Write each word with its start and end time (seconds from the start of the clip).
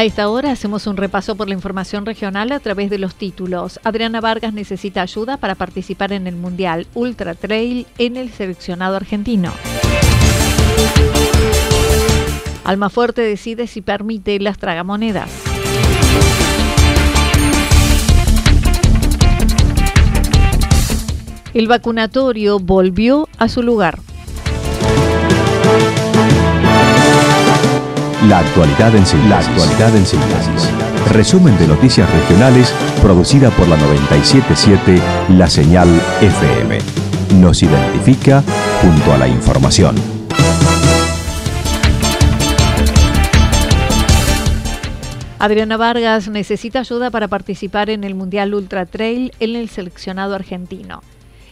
A 0.00 0.04
esta 0.04 0.30
hora 0.30 0.50
hacemos 0.50 0.86
un 0.86 0.96
repaso 0.96 1.34
por 1.36 1.46
la 1.46 1.52
información 1.52 2.06
regional 2.06 2.52
a 2.52 2.60
través 2.60 2.88
de 2.88 2.96
los 2.96 3.16
títulos. 3.16 3.78
Adriana 3.84 4.22
Vargas 4.22 4.54
necesita 4.54 5.02
ayuda 5.02 5.36
para 5.36 5.56
participar 5.56 6.10
en 6.12 6.26
el 6.26 6.36
Mundial 6.36 6.86
Ultra 6.94 7.34
Trail 7.34 7.86
en 7.98 8.16
el 8.16 8.30
seleccionado 8.30 8.96
argentino. 8.96 9.52
Almafuerte 12.64 13.20
decide 13.20 13.66
si 13.66 13.82
permite 13.82 14.40
las 14.40 14.56
tragamonedas. 14.56 15.28
El 21.52 21.68
vacunatorio 21.68 22.58
volvió 22.58 23.28
a 23.36 23.50
su 23.50 23.62
lugar. 23.62 23.98
La 28.28 28.40
actualidad 28.40 28.94
en 28.94 29.06
síntesis. 29.06 29.30
La 29.30 29.38
actualidad 29.38 29.96
en 29.96 30.04
síntesis. 30.04 30.70
Resumen 31.10 31.58
de 31.58 31.66
noticias 31.66 32.08
regionales 32.12 32.70
producida 33.00 33.48
por 33.50 33.66
la 33.66 33.78
977 33.78 35.00
La 35.38 35.48
Señal 35.48 35.88
FM. 36.20 36.78
Nos 37.40 37.62
identifica 37.62 38.44
junto 38.82 39.14
a 39.14 39.16
la 39.16 39.26
información. 39.26 39.94
Adriana 45.38 45.78
Vargas 45.78 46.28
necesita 46.28 46.80
ayuda 46.80 47.10
para 47.10 47.28
participar 47.28 47.88
en 47.88 48.04
el 48.04 48.14
Mundial 48.14 48.52
Ultra 48.52 48.84
Trail 48.84 49.32
en 49.40 49.56
el 49.56 49.70
seleccionado 49.70 50.34
argentino. 50.34 51.00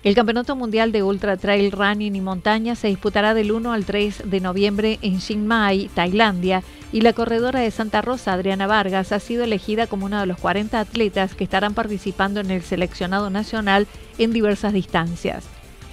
El 0.08 0.14
Campeonato 0.14 0.56
Mundial 0.56 0.90
de 0.90 1.02
Ultra 1.02 1.36
Trail 1.36 1.70
Running 1.70 2.16
y 2.16 2.22
Montaña 2.22 2.74
se 2.76 2.88
disputará 2.88 3.34
del 3.34 3.52
1 3.52 3.74
al 3.74 3.84
3 3.84 4.22
de 4.24 4.40
noviembre 4.40 4.98
en 5.02 5.18
Chiang 5.18 5.44
Mai, 5.44 5.90
Tailandia, 5.92 6.62
y 6.94 7.02
la 7.02 7.12
corredora 7.12 7.60
de 7.60 7.70
Santa 7.70 8.00
Rosa, 8.00 8.32
Adriana 8.32 8.66
Vargas, 8.66 9.12
ha 9.12 9.20
sido 9.20 9.44
elegida 9.44 9.86
como 9.86 10.06
una 10.06 10.20
de 10.20 10.26
los 10.26 10.38
40 10.38 10.80
atletas 10.80 11.34
que 11.34 11.44
estarán 11.44 11.74
participando 11.74 12.40
en 12.40 12.50
el 12.50 12.62
seleccionado 12.62 13.28
nacional 13.28 13.86
en 14.16 14.32
diversas 14.32 14.72
distancias. 14.72 15.44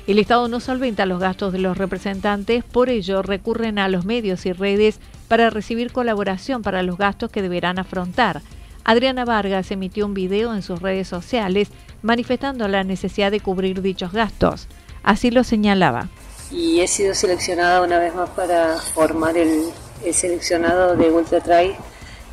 El 0.07 0.17
Estado 0.19 0.47
no 0.47 0.61
solventa 0.61 1.05
los 1.05 1.19
gastos 1.19 1.51
de 1.51 1.59
los 1.59 1.77
representantes, 1.77 2.63
por 2.63 2.87
ello 2.87 3.21
recurren 3.21 3.79
a 3.79 3.89
los 3.89 4.05
medios 4.05 4.45
y 4.45 4.53
redes 4.53 5.01
para 5.27 5.49
recibir 5.49 5.91
colaboración 5.91 6.61
para 6.61 6.83
los 6.83 6.97
gastos 6.97 7.31
que 7.31 7.41
deberán 7.41 7.79
afrontar. 7.79 8.41
Adriana 8.85 9.25
Vargas 9.25 9.71
emitió 9.71 10.05
un 10.05 10.13
video 10.13 10.53
en 10.53 10.61
sus 10.61 10.79
redes 10.79 11.07
sociales 11.07 11.69
manifestando 12.03 12.67
la 12.67 12.83
necesidad 12.83 13.31
de 13.31 13.39
cubrir 13.39 13.81
dichos 13.81 14.13
gastos. 14.13 14.67
Así 15.01 15.31
lo 15.31 15.43
señalaba. 15.43 16.07
Y 16.51 16.81
he 16.81 16.87
sido 16.87 17.15
seleccionada 17.15 17.81
una 17.81 17.97
vez 17.97 18.13
más 18.13 18.29
para 18.29 18.77
formar 18.77 19.37
el, 19.37 19.71
seleccionado 20.13 20.95
de 20.95 21.09
Ultra 21.09 21.41
Trail 21.41 21.73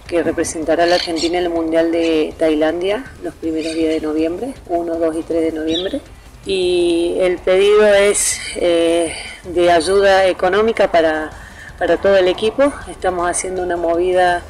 que 0.06 0.22
representará 0.22 0.84
a 0.84 0.86
la 0.86 0.96
Argentina 0.96 1.38
en 1.38 1.44
el 1.44 1.50
Mundial 1.50 1.90
de 1.90 2.34
Tailandia 2.38 3.02
los 3.22 3.32
primeros 3.34 3.72
días 3.72 3.94
de 3.94 4.00
noviembre, 4.02 4.52
1, 4.68 4.94
2 4.94 5.16
y 5.16 5.22
3 5.22 5.40
de 5.40 5.52
noviembre. 5.58 6.00
Y 6.44 7.14
el 7.18 7.38
pedido 7.38 7.86
es 7.94 8.38
eh, 8.56 9.14
de 9.44 9.70
ayuda 9.70 10.26
económica 10.26 10.92
para, 10.92 11.30
para 11.78 11.96
todo 11.96 12.18
el 12.18 12.28
equipo. 12.28 12.74
Estamos 12.90 13.30
haciendo 13.30 13.62
una 13.62 13.78
movida 13.78 14.42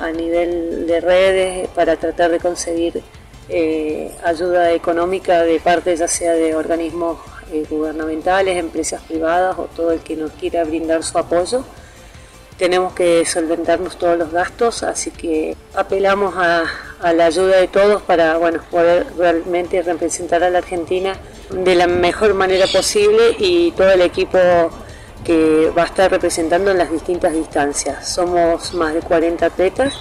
a 0.00 0.10
nivel 0.10 0.86
de 0.86 1.00
redes 1.00 1.68
para 1.68 1.96
tratar 1.96 2.30
de 2.30 2.40
conseguir 2.40 3.02
eh, 3.48 4.14
ayuda 4.24 4.72
económica 4.72 5.42
de 5.42 5.58
parte 5.60 5.96
ya 5.96 6.06
sea 6.06 6.32
de 6.32 6.54
organismos 6.54 7.18
eh, 7.52 7.64
gubernamentales, 7.68 8.56
empresas 8.56 9.02
privadas 9.02 9.58
o 9.58 9.64
todo 9.64 9.90
el 9.90 10.00
que 10.00 10.14
nos 10.16 10.30
quiera 10.32 10.62
brindar 10.64 11.02
su 11.02 11.18
apoyo. 11.18 11.64
Tenemos 12.56 12.92
que 12.92 13.24
solventarnos 13.24 13.98
todos 13.98 14.16
los 14.16 14.30
gastos, 14.30 14.82
así 14.84 15.10
que 15.10 15.56
apelamos 15.74 16.34
a, 16.36 16.64
la 17.12 17.24
ayuda 17.24 17.56
de 17.56 17.66
todos 17.66 18.02
para 18.02 18.36
bueno, 18.36 18.60
poder 18.70 19.06
realmente 19.18 19.82
representar 19.82 20.44
a 20.44 20.50
la 20.50 20.58
Argentina 20.58 21.18
de 21.50 21.74
la 21.74 21.86
mejor 21.86 22.34
manera 22.34 22.66
posible 22.66 23.34
y 23.38 23.72
todo 23.72 23.90
el 23.90 24.02
equipo 24.02 24.38
que 25.24 25.70
va 25.76 25.82
a 25.82 25.86
estar 25.86 26.10
representando 26.10 26.70
en 26.70 26.78
las 26.78 26.90
distintas 26.90 27.32
distancias. 27.32 28.08
Somos 28.08 28.74
más 28.74 28.94
de 28.94 29.00
40 29.00 29.46
atletas 29.46 29.94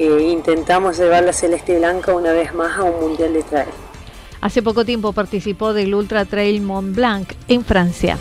intentamos 0.00 0.98
llevar 0.98 1.24
la 1.24 1.32
celeste 1.32 1.78
blanca 1.78 2.14
una 2.14 2.32
vez 2.32 2.54
más 2.54 2.78
a 2.78 2.84
un 2.84 3.00
mundial 3.00 3.32
de 3.32 3.42
trail. 3.42 3.68
Hace 4.40 4.62
poco 4.62 4.84
tiempo 4.84 5.12
participó 5.12 5.74
del 5.74 5.94
Ultra 5.94 6.24
Trail 6.24 6.62
Mont 6.62 6.94
Blanc 6.94 7.32
en 7.48 7.64
Francia. 7.64 8.16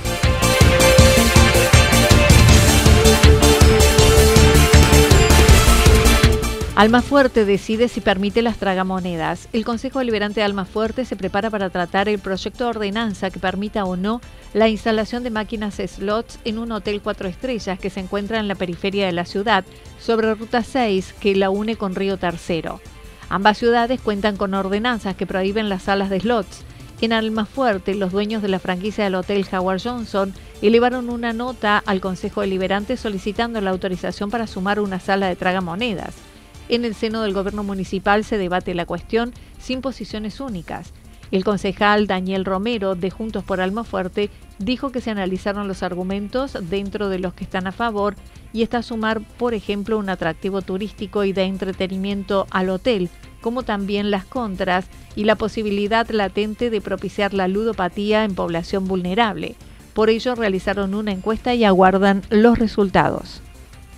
Almafuerte 6.80 7.44
decide 7.44 7.90
si 7.90 8.00
permite 8.00 8.42
las 8.42 8.56
tragamonedas. 8.56 9.50
El 9.52 9.66
Consejo 9.66 10.00
Deliberante 10.00 10.40
de 10.40 10.46
Almafuerte 10.46 11.04
se 11.04 11.18
prepara 11.18 11.50
para 11.50 11.70
tratar 11.70 12.08
el 12.08 12.20
proyecto 12.20 12.64
de 12.64 12.70
ordenanza 12.70 13.32
que 13.32 13.40
permita 13.42 13.84
o 13.84 13.98
no 13.98 14.22
la 14.54 14.70
instalación 14.70 15.22
de 15.24 15.30
máquinas 15.30 15.76
slots 15.76 16.40
en 16.46 16.58
un 16.58 16.72
hotel 16.72 17.02
cuatro 17.02 17.28
estrellas 17.28 17.78
que 17.80 17.90
se 17.90 18.00
encuentra 18.00 18.40
en 18.40 18.48
la 18.48 18.56
periferia 18.56 19.06
de 19.06 19.12
la 19.12 19.26
ciudad, 19.26 19.66
sobre 20.00 20.34
Ruta 20.34 20.64
6 20.64 21.16
que 21.20 21.36
la 21.36 21.50
une 21.50 21.76
con 21.76 21.96
Río 21.96 22.16
Tercero. 22.16 22.80
Ambas 23.28 23.58
ciudades 23.58 24.00
cuentan 24.00 24.38
con 24.38 24.54
ordenanzas 24.54 25.18
que 25.18 25.28
prohíben 25.28 25.68
las 25.68 25.84
salas 25.84 26.10
de 26.10 26.22
slots. 26.22 26.64
En 27.02 27.12
Almafuerte, 27.12 27.94
los 27.94 28.14
dueños 28.14 28.42
de 28.42 28.48
la 28.48 28.60
franquicia 28.60 29.04
del 29.04 29.16
Hotel 29.16 29.46
Howard 29.52 29.82
Johnson 29.84 30.34
elevaron 30.62 31.10
una 31.10 31.34
nota 31.34 31.84
al 31.86 32.00
Consejo 32.00 32.40
Deliberante 32.40 32.96
solicitando 32.96 33.60
la 33.60 33.72
autorización 33.72 34.32
para 34.32 34.48
sumar 34.48 34.80
una 34.80 35.02
sala 35.02 35.28
de 35.28 35.36
tragamonedas. 35.36 36.29
En 36.69 36.85
el 36.85 36.94
seno 36.94 37.24
del 37.24 37.34
gobierno 37.34 37.63
municipal 37.63 38.24
se 38.24 38.38
debate 38.38 38.75
la 38.75 38.86
cuestión 38.86 39.33
sin 39.60 39.81
posiciones 39.81 40.39
únicas. 40.39 40.94
El 41.31 41.44
concejal 41.44 42.06
Daniel 42.06 42.45
Romero 42.45 42.94
de 42.94 43.10
Juntos 43.10 43.44
por 43.44 43.60
Almafuerte 43.60 44.30
dijo 44.60 44.92
que 44.92 45.01
se 45.01 45.10
analizaron 45.10 45.68
los 45.68 45.81
argumentos 45.81 46.57
dentro 46.69 47.10
de 47.10 47.18
los 47.18 47.33
que 47.33 47.44
están 47.44 47.66
a 47.66 47.71
favor 47.71 48.16
y 48.54 48.62
está 48.62 48.80
a 48.80 48.83
sumar, 48.83 49.21
por 49.38 49.56
ejemplo, 49.56 49.98
un 49.98 50.10
atractivo 50.10 50.62
turístico 50.62 51.24
y 51.24 51.33
de 51.33 51.44
entretenimiento 51.44 52.45
al 52.51 52.69
hotel, 52.69 53.10
como 53.42 53.63
también 53.63 54.12
las 54.12 54.25
contras 54.25 54.86
y 55.15 55.24
la 55.24 55.36
posibilidad 55.36 56.07
latente 56.10 56.69
de 56.69 56.81
propiciar 56.81 57.33
la 57.33 57.48
ludopatía 57.48 58.24
en 58.25 58.36
población 58.36 58.88
vulnerable. 58.88 59.56
Por 59.95 60.12
ello 60.12 60.36
realizaron 60.36 60.94
una 60.94 61.12
encuesta 61.12 61.56
y 61.56 61.63
aguardan 61.63 62.22
los 62.30 62.60
resultados. 62.60 63.42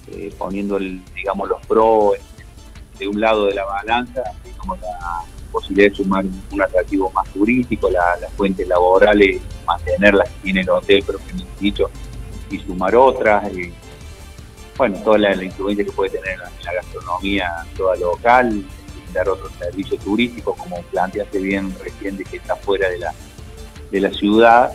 Eh, 0.07 0.33
poniendo, 0.37 0.79
digamos, 0.79 1.47
los 1.47 1.65
pros 1.65 2.15
de 3.01 3.07
un 3.07 3.19
lado 3.19 3.47
de 3.47 3.55
la 3.55 3.65
balanza, 3.65 4.21
como 4.57 4.75
la 4.75 5.23
posibilidad 5.51 5.89
de 5.89 5.95
sumar 5.95 6.23
un 6.51 6.61
atractivo 6.61 7.11
más 7.11 7.27
turístico, 7.33 7.89
las 7.89 8.31
fuentes 8.37 8.67
laborales, 8.67 9.41
mantenerlas 9.65 10.29
que 10.29 10.35
tiene 10.43 10.61
el 10.61 10.69
hotel 10.69 11.03
propiamente 11.03 11.51
dicho, 11.59 11.89
y 12.51 12.59
sumar 12.59 12.95
otras. 12.95 13.51
Eh, 13.53 13.73
bueno, 14.77 14.99
toda 15.03 15.17
la, 15.17 15.43
influencia 15.43 15.83
que 15.83 15.91
puede 15.91 16.11
tener 16.11 16.33
en 16.33 16.39
la, 16.39 16.73
gastronomía 16.73 17.51
toda 17.75 17.95
local, 17.95 18.63
dar 19.13 19.27
otros 19.27 19.51
servicios 19.57 19.99
turísticos, 20.03 20.55
como 20.57 20.81
planteaste 20.83 21.39
bien 21.39 21.75
recién, 21.83 22.17
que 22.17 22.37
está 22.37 22.55
fuera 22.55 22.87
de 22.87 22.99
la, 22.99 23.13
de 23.89 23.99
la 23.99 24.11
ciudad. 24.11 24.71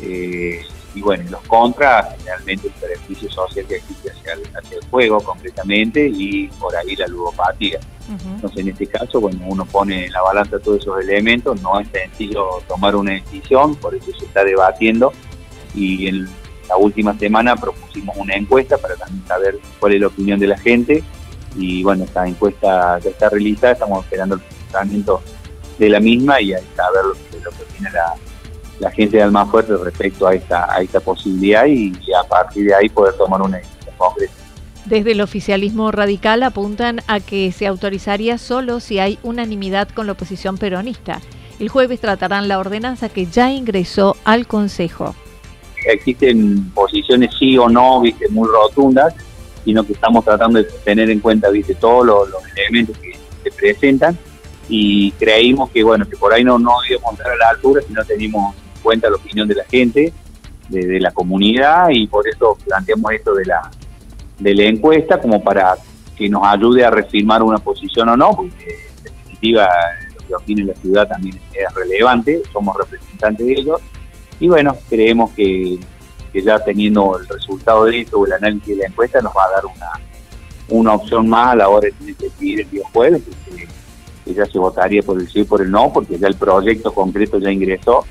Eh, 0.00 0.62
y 0.94 1.02
bueno, 1.02 1.24
los 1.30 1.42
contras, 1.42 2.16
generalmente 2.18 2.68
el 2.68 2.88
beneficio 2.88 3.30
social 3.30 3.66
que 3.66 3.76
existe 3.76 4.10
hacia 4.10 4.32
el, 4.32 4.42
hacia 4.56 4.78
el 4.78 4.84
juego 4.90 5.20
concretamente 5.20 6.06
y 6.06 6.48
por 6.48 6.74
ahí 6.76 6.96
la 6.96 7.06
ludopatía. 7.06 7.78
Entonces, 8.08 8.58
en 8.58 8.68
este 8.70 8.88
caso, 8.88 9.20
bueno, 9.20 9.38
uno 9.46 9.64
pone 9.64 10.06
en 10.06 10.12
la 10.12 10.20
balanza 10.22 10.58
todos 10.58 10.80
esos 10.80 11.00
elementos, 11.00 11.62
no 11.62 11.78
es 11.78 11.86
sencillo 11.92 12.60
tomar 12.66 12.96
una 12.96 13.12
decisión, 13.12 13.76
por 13.76 13.94
eso 13.94 14.10
se 14.18 14.24
está 14.24 14.42
debatiendo 14.42 15.12
y 15.76 16.08
en 16.08 16.28
la 16.68 16.76
última 16.76 17.16
semana 17.16 17.54
propusimos 17.54 18.16
una 18.16 18.34
encuesta 18.34 18.78
para 18.78 18.96
también 18.96 19.24
saber 19.28 19.58
cuál 19.78 19.94
es 19.94 20.00
la 20.00 20.08
opinión 20.08 20.40
de 20.40 20.48
la 20.48 20.58
gente 20.58 21.04
y 21.54 21.84
bueno, 21.84 22.02
esta 22.02 22.26
encuesta 22.26 22.98
ya 22.98 23.10
está 23.10 23.28
realizada, 23.28 23.74
estamos 23.74 24.04
esperando 24.04 24.34
el 24.36 24.40
funcionamiento 24.40 25.22
de 25.78 25.88
la 25.88 26.00
misma 26.00 26.40
y 26.40 26.52
ahí 26.52 26.64
saber 26.74 27.04
lo 27.04 27.14
que, 27.14 27.44
lo 27.44 27.50
que 27.50 27.62
opina 27.62 27.90
la, 27.90 28.14
la 28.80 28.90
gente 28.90 29.18
de 29.18 29.22
Almafuerte 29.22 29.76
respecto 29.76 30.26
a 30.26 30.34
esta, 30.34 30.72
a 30.72 30.80
esta 30.80 31.00
posibilidad 31.00 31.66
y, 31.66 31.92
a 32.18 32.26
partir 32.26 32.66
de 32.66 32.74
ahí 32.74 32.88
poder 32.88 33.14
tomar 33.14 33.42
una 33.42 33.58
decisión 33.58 33.94
concreta. 33.96 34.32
Desde 34.86 35.12
el 35.12 35.20
oficialismo 35.20 35.92
radical 35.92 36.42
apuntan 36.42 37.00
a 37.06 37.20
que 37.20 37.52
se 37.52 37.66
autorizaría 37.66 38.38
solo 38.38 38.80
si 38.80 38.98
hay 38.98 39.18
unanimidad 39.22 39.88
con 39.90 40.06
la 40.06 40.12
oposición 40.12 40.56
peronista. 40.56 41.20
El 41.60 41.68
jueves 41.68 42.00
tratarán 42.00 42.48
la 42.48 42.58
ordenanza 42.58 43.10
que 43.10 43.26
ya 43.26 43.52
ingresó 43.52 44.16
al 44.24 44.46
Consejo. 44.46 45.14
Existen 45.86 46.70
posiciones 46.70 47.30
sí 47.38 47.58
o 47.58 47.68
no, 47.68 48.00
viste, 48.00 48.28
muy 48.30 48.48
rotundas, 48.48 49.14
sino 49.64 49.84
que 49.84 49.92
estamos 49.92 50.24
tratando 50.24 50.58
de 50.58 50.64
tener 50.84 51.10
en 51.10 51.20
cuenta, 51.20 51.50
viste, 51.50 51.74
todos 51.74 52.06
los, 52.06 52.28
elementos 52.56 52.96
que 52.98 53.12
se 53.44 53.50
presentan 53.50 54.18
y 54.68 55.10
creímos 55.12 55.70
que, 55.70 55.82
bueno, 55.82 56.08
que 56.08 56.16
por 56.16 56.32
ahí 56.32 56.44
no, 56.44 56.58
no 56.58 56.72
íbamos 56.88 57.10
a 57.10 57.14
estar 57.14 57.32
a 57.32 57.36
la 57.36 57.48
altura 57.50 57.82
si 57.86 57.92
no 57.92 58.04
teníamos 58.04 58.54
cuenta 58.80 59.08
la 59.10 59.16
opinión 59.16 59.46
de 59.46 59.54
la 59.54 59.64
gente, 59.64 60.12
de, 60.70 61.00
la 61.00 61.10
comunidad 61.10 61.88
y 61.90 62.06
por 62.06 62.26
eso 62.28 62.56
planteamos 62.64 63.12
esto 63.12 63.34
de 63.34 63.44
la, 63.44 63.70
de 64.38 64.54
la 64.54 64.64
encuesta 64.64 65.20
como 65.20 65.42
para 65.42 65.76
que 66.16 66.28
nos 66.28 66.42
ayude 66.44 66.84
a 66.84 66.90
reafirmar 66.90 67.42
una 67.42 67.58
posición 67.58 68.08
o 68.10 68.16
no, 68.16 68.30
porque 68.30 68.76
en 68.98 69.04
definitiva 69.04 69.68
lo 70.14 70.26
que 70.26 70.34
opina 70.34 70.64
la 70.66 70.74
ciudad 70.74 71.08
también 71.08 71.40
es 71.52 71.74
relevante, 71.74 72.42
somos 72.52 72.76
representantes 72.76 73.46
de 73.46 73.52
ellos 73.52 73.80
y 74.38 74.48
bueno, 74.48 74.76
creemos 74.88 75.30
que, 75.32 75.78
ya 76.32 76.60
teniendo 76.60 77.18
el 77.18 77.26
resultado 77.26 77.86
de 77.86 78.00
esto 78.00 78.24
el 78.24 78.32
análisis 78.32 78.68
de 78.68 78.76
la 78.76 78.86
encuesta 78.86 79.20
nos 79.20 79.32
va 79.32 79.46
a 79.46 79.50
dar 79.50 79.66
una, 79.66 79.90
una 80.68 80.94
opción 80.94 81.28
más 81.28 81.52
a 81.52 81.56
la 81.56 81.68
hora 81.68 81.88
de 81.88 82.14
decidir 82.14 82.60
el 82.60 82.70
día 82.70 82.82
jueves, 82.92 83.22
que, 83.24 83.66
que 84.24 84.34
ya 84.34 84.46
se 84.46 84.58
votaría 84.58 85.02
por 85.02 85.20
el 85.20 85.28
sí 85.28 85.40
o 85.40 85.46
por 85.46 85.60
el 85.60 85.70
no, 85.70 85.92
porque 85.92 86.18
ya 86.18 86.28
el 86.28 86.36
proyecto 86.36 86.92
concreto 86.92 87.38
ya 87.38 87.50
ingresó 87.50 88.04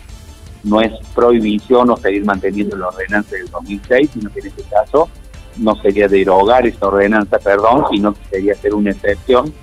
no 0.64 0.82
es 0.82 0.92
prohibición 1.16 1.90
o 1.90 1.98
seguir 1.98 2.26
manteniendo 2.26 2.78
la 2.78 2.88
ordenanza 2.88 3.36
del 3.36 3.50
2006, 3.50 4.10
sino 4.14 4.32
que 4.32 4.40
en 4.40 4.48
este 4.48 4.64
caso 4.64 5.10
no 5.58 5.76
sería 5.82 6.08
derogar 6.08 6.66
esa 6.68 6.88
ordenanza, 6.88 7.38
perdón, 7.40 7.86
sino 7.92 8.14
que 8.14 8.20
sería 8.30 8.54
hacer 8.54 8.74
una 8.74 8.92
excepción 8.92 9.54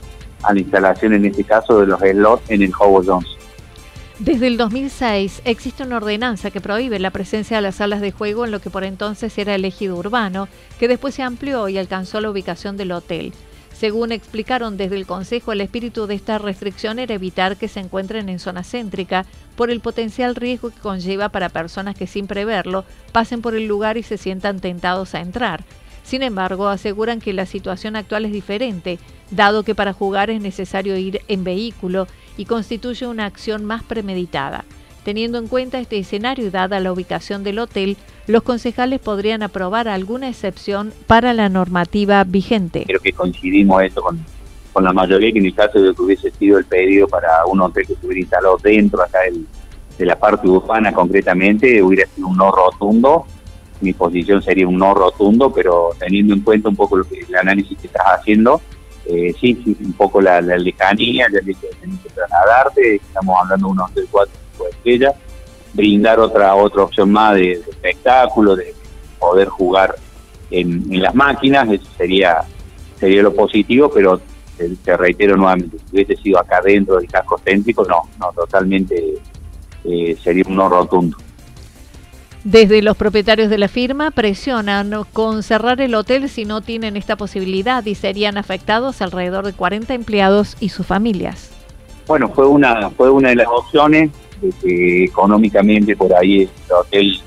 a 0.42 0.52
la 0.52 0.60
instalación, 0.60 1.14
en 1.14 1.26
este 1.26 1.44
caso, 1.44 1.80
de 1.80 1.86
los 1.86 2.00
slots 2.00 2.50
en 2.50 2.62
el 2.62 2.72
Howard 2.78 3.06
Jones. 3.06 3.28
Desde 4.18 4.46
el 4.46 4.56
2006 4.56 5.42
existe 5.44 5.82
una 5.82 5.98
ordenanza 5.98 6.50
que 6.50 6.62
prohíbe 6.62 6.98
la 6.98 7.10
presencia 7.10 7.58
de 7.58 7.62
las 7.62 7.76
salas 7.76 8.00
de 8.00 8.12
juego 8.12 8.46
en 8.46 8.50
lo 8.50 8.60
que 8.60 8.70
por 8.70 8.82
entonces 8.82 9.36
era 9.36 9.54
el 9.54 9.64
ejido 9.66 9.96
urbano, 9.96 10.48
que 10.78 10.88
después 10.88 11.14
se 11.14 11.22
amplió 11.22 11.68
y 11.68 11.76
alcanzó 11.76 12.22
la 12.22 12.30
ubicación 12.30 12.78
del 12.78 12.92
hotel. 12.92 13.34
Según 13.78 14.10
explicaron 14.10 14.78
desde 14.78 14.96
el 14.96 15.04
Consejo, 15.04 15.52
el 15.52 15.60
espíritu 15.60 16.06
de 16.06 16.14
esta 16.14 16.38
restricción 16.38 16.98
era 16.98 17.14
evitar 17.14 17.58
que 17.58 17.68
se 17.68 17.80
encuentren 17.80 18.30
en 18.30 18.38
zona 18.38 18.64
céntrica 18.64 19.26
por 19.54 19.70
el 19.70 19.80
potencial 19.80 20.34
riesgo 20.34 20.70
que 20.70 20.80
conlleva 20.80 21.28
para 21.28 21.50
personas 21.50 21.94
que 21.94 22.06
sin 22.06 22.26
preverlo 22.26 22.86
pasen 23.12 23.42
por 23.42 23.54
el 23.54 23.66
lugar 23.66 23.98
y 23.98 24.02
se 24.02 24.16
sientan 24.16 24.60
tentados 24.60 25.14
a 25.14 25.20
entrar. 25.20 25.62
Sin 26.04 26.22
embargo, 26.22 26.68
aseguran 26.68 27.20
que 27.20 27.34
la 27.34 27.44
situación 27.44 27.96
actual 27.96 28.24
es 28.24 28.32
diferente, 28.32 28.98
dado 29.30 29.62
que 29.62 29.74
para 29.74 29.92
jugar 29.92 30.30
es 30.30 30.40
necesario 30.40 30.96
ir 30.96 31.20
en 31.28 31.44
vehículo 31.44 32.08
y 32.38 32.46
constituye 32.46 33.06
una 33.06 33.26
acción 33.26 33.66
más 33.66 33.82
premeditada. 33.82 34.64
Teniendo 35.04 35.36
en 35.36 35.48
cuenta 35.48 35.80
este 35.80 35.98
escenario 35.98 36.50
dada 36.50 36.80
la 36.80 36.92
ubicación 36.92 37.44
del 37.44 37.58
hotel, 37.58 37.98
los 38.26 38.42
concejales 38.42 39.00
podrían 39.00 39.42
aprobar 39.42 39.88
alguna 39.88 40.28
excepción 40.28 40.92
para 41.06 41.32
la 41.32 41.48
normativa 41.48 42.24
vigente. 42.24 42.84
Creo 42.86 43.00
que 43.00 43.12
coincidimos 43.12 43.82
esto 43.82 44.02
con, 44.02 44.84
la 44.84 44.92
mayoría, 44.92 45.32
que 45.32 45.38
en 45.38 45.46
el 45.46 45.54
caso 45.54 45.80
de 45.80 45.94
que 45.94 46.02
hubiese 46.02 46.30
sido 46.32 46.58
el 46.58 46.66
pedido 46.66 47.08
para 47.08 47.46
un 47.46 47.60
hotel 47.60 47.86
que 47.86 47.94
estuviera 47.94 48.20
instalado 48.20 48.58
dentro 48.62 49.02
acá 49.02 49.20
de 49.96 50.04
la 50.04 50.18
parte 50.18 50.46
urbana 50.48 50.92
concretamente, 50.92 51.82
hubiera 51.82 52.06
sido 52.10 52.28
un 52.28 52.36
no 52.36 52.50
rotundo. 52.50 53.24
Mi 53.80 53.94
posición 53.94 54.42
sería 54.42 54.68
un 54.68 54.76
no 54.76 54.92
rotundo, 54.92 55.50
pero 55.50 55.90
teniendo 55.98 56.34
en 56.34 56.40
cuenta 56.40 56.68
un 56.68 56.76
poco 56.76 56.98
lo 56.98 57.04
que, 57.04 57.20
el 57.20 57.34
análisis 57.36 57.78
que 57.78 57.86
estás 57.86 58.04
haciendo, 58.06 58.60
eh, 59.06 59.32
sí, 59.40 59.58
sí, 59.64 59.76
un 59.82 59.92
poco 59.94 60.20
la, 60.20 60.40
lejanía, 60.40 61.26
ya 61.32 61.40
que 61.40 61.54
tenés 61.54 62.00
que 62.00 62.10
trasladarte, 62.10 62.96
estamos 62.96 63.36
hablando 63.40 63.68
de 63.68 63.72
un 63.72 63.80
hotel 63.80 64.08
4 64.10 64.34
estrellas 64.70 65.14
brindar 65.76 66.18
otra 66.18 66.54
otra 66.54 66.82
opción 66.82 67.12
más 67.12 67.34
de, 67.34 67.52
espectáculo, 67.52 68.56
de 68.56 68.74
poder 69.18 69.48
jugar 69.48 69.94
en, 70.50 70.84
las 71.02 71.14
máquinas, 71.14 71.68
eso 71.70 71.86
sería 71.96 72.42
sería 72.98 73.22
lo 73.22 73.34
positivo, 73.34 73.90
pero 73.92 74.20
te, 74.56 74.96
reitero 74.96 75.36
nuevamente, 75.36 75.76
si 75.78 75.84
hubiese 75.96 76.16
sido 76.16 76.40
acá 76.40 76.62
dentro 76.64 76.96
del 76.96 77.06
casco 77.08 77.38
céntrico, 77.44 77.84
no, 77.84 78.02
no, 78.18 78.32
totalmente 78.32 79.18
eh, 79.84 80.16
sería 80.22 80.44
un 80.48 80.56
no 80.56 80.68
rotundo. 80.68 81.18
Desde 82.42 82.80
los 82.80 82.96
propietarios 82.96 83.50
de 83.50 83.58
la 83.58 83.68
firma 83.68 84.12
presionan 84.12 84.92
con 85.12 85.42
cerrar 85.42 85.80
el 85.80 85.94
hotel 85.94 86.28
si 86.28 86.44
no 86.44 86.60
tienen 86.60 86.96
esta 86.96 87.16
posibilidad 87.16 87.84
y 87.84 87.96
serían 87.96 88.38
afectados 88.38 89.02
alrededor 89.02 89.44
de 89.44 89.52
40 89.52 89.92
empleados 89.94 90.56
y 90.60 90.68
sus 90.68 90.86
familias. 90.86 91.50
Bueno, 92.06 92.28
fue 92.28 92.46
una 92.46 92.88
fue 92.90 93.10
una 93.10 93.30
de 93.30 93.34
las 93.34 93.48
opciones 93.48 94.10
de 94.40 94.50
que 94.62 95.04
económicamente 95.04 95.96
por 95.96 96.14
ahí 96.14 96.42
el 96.42 96.72
hotel 96.72 97.20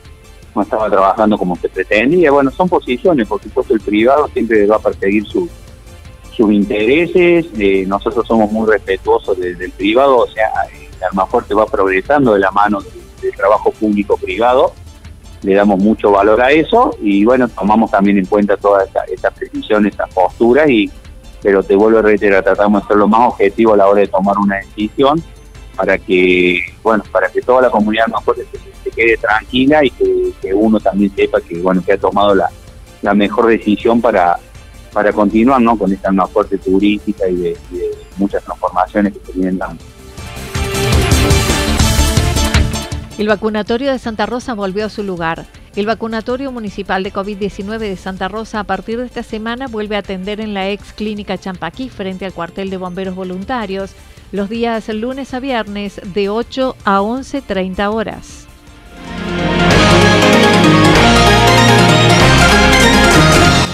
no 0.56 0.62
estaba 0.62 0.90
trabajando 0.90 1.38
como 1.38 1.56
se 1.56 1.70
pretendía. 1.70 2.32
Bueno, 2.32 2.52
son 2.52 2.70
posiciones, 2.70 3.28
por 3.28 3.42
supuesto 3.42 3.74
el 3.74 3.82
privado 3.82 4.28
siempre 4.34 4.66
va 4.66 4.78
a 4.78 4.80
perseguir 4.80 5.26
sus 5.26 5.50
intereses, 6.48 7.48
eh, 7.58 7.84
nosotros 7.86 8.26
somos 8.26 8.50
muy 8.50 8.70
respetuosos 8.70 9.38
del 9.38 9.72
privado, 9.72 10.20
o 10.20 10.28
sea, 10.28 10.50
el 10.72 11.04
Armafuerte 11.04 11.54
va 11.54 11.66
progresando 11.66 12.34
de 12.34 12.40
la 12.40 12.52
mano 12.52 12.80
del, 12.80 13.34
trabajo 13.36 13.72
público-privado, 13.72 14.72
le 15.42 15.54
damos 15.54 15.80
mucho 15.80 16.12
valor 16.12 16.42
a 16.42 16.52
eso 16.52 16.96
y 17.02 17.26
bueno, 17.26 17.50
tomamos 17.50 17.92
también 17.92 18.18
en 18.18 18.26
cuenta 18.26 18.56
todas 18.56 18.88
estas 18.88 19.10
esta 19.10 19.32
precisiones, 19.32 19.92
estas 19.92 20.14
posturas, 20.14 20.70
y 20.70 20.90
pero 21.42 21.62
te 21.62 21.76
vuelvo 21.76 22.00
a 22.00 22.02
reiterar, 22.02 22.44
tratamos 22.44 22.84
de 22.84 22.88
ser 22.88 22.98
lo 22.98 23.10
más 23.10 23.34
objetivo 23.34 23.74
a 23.74 23.78
la 23.78 23.88
hora 23.88 24.00
de 24.00 24.08
tomar 24.08 24.38
una 24.38 24.58
decisión 24.58 25.22
para 25.80 25.98
que, 25.98 26.62
bueno, 26.84 27.06
para 27.10 27.30
que 27.30 27.42
toda 27.42 27.62
la 27.62 27.70
comunidad 27.70 28.06
más 28.08 28.22
fuerte 28.26 28.46
se, 28.52 28.92
quede 28.92 29.16
tranquila 29.16 29.80
y 29.86 29.90
que, 29.92 30.54
uno 30.54 30.78
también 30.78 31.10
sepa 31.16 31.40
que, 31.40 31.58
bueno, 31.60 31.82
que 31.82 31.94
ha 31.94 31.98
tomado 31.98 32.36
la, 32.36 33.14
mejor 33.14 33.48
decisión 33.48 34.02
para, 34.02 34.38
para 34.92 35.14
continuar, 35.14 35.62
¿no? 35.62 35.78
Con 35.78 35.94
esta 35.94 36.12
más 36.12 36.30
fuerte 36.32 36.58
turística 36.58 37.30
y 37.30 37.36
de, 37.38 37.58
muchas 38.18 38.44
transformaciones 38.44 39.14
que 39.14 39.26
se 39.26 39.32
vienen 39.32 39.58
dando. 39.58 39.82
El 43.18 43.28
vacunatorio 43.30 43.94
de 43.94 44.00
Santa 44.00 44.26
Rosa 44.26 44.56
volvió 44.56 44.86
a 44.86 44.90
su 44.90 45.04
lugar. 45.04 45.46
El 45.78 45.86
vacunatorio 45.86 46.52
municipal 46.52 47.04
de 47.04 47.14
COVID-19 47.14 47.78
de 47.78 47.96
Santa 47.96 48.28
Rosa 48.28 48.60
a 48.60 48.64
partir 48.66 49.00
de 49.00 49.06
esta 49.06 49.24
semana 49.24 49.68
vuelve 49.68 49.96
a 49.96 50.00
atender 50.00 50.42
en 50.42 50.54
la 50.54 50.70
ex 50.70 50.92
clínica 50.92 51.38
Champaquí 51.38 51.88
frente 51.88 52.26
al 52.26 52.34
cuartel 52.34 52.70
de 52.70 52.76
bomberos 52.76 53.16
voluntarios 53.16 53.96
los 54.32 54.50
días 54.50 54.88
lunes 54.90 55.34
a 55.34 55.40
viernes 55.40 56.00
de 56.14 56.30
8 56.30 56.76
a 56.86 57.00
11.30 57.00 57.92
horas. 57.94 58.46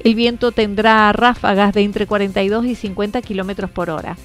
el 0.00 0.14
viento 0.14 0.52
tendrá 0.52 1.12
ráfagas 1.12 1.74
de 1.74 1.82
entre 1.82 2.06
42 2.06 2.66
y 2.66 2.74
50 2.74 3.22
kilómetros 3.22 3.70
por 3.70 3.90
hora. 3.90 4.16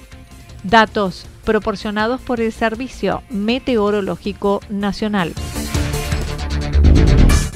Datos 0.62 1.26
proporcionados 1.44 2.20
por 2.20 2.40
el 2.40 2.52
Servicio 2.52 3.22
Meteorológico 3.30 4.60
Nacional. 4.70 5.32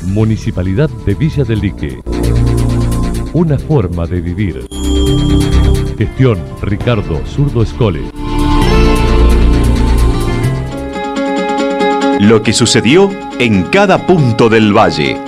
Municipalidad 0.05 0.91
de 1.07 1.15
Villa 1.15 1.45
del 1.45 1.61
Lique. 1.61 2.01
Una 3.33 3.59
forma 3.59 4.07
de 4.07 4.21
vivir. 4.21 4.67
Gestión 5.97 6.39
Ricardo 6.63 7.25
Zurdo 7.27 7.63
Escole. 7.63 8.03
Lo 12.21 12.43
que 12.43 12.53
sucedió 12.53 13.11
en 13.39 13.65
cada 13.65 14.07
punto 14.07 14.49
del 14.49 14.77
valle. 14.77 15.28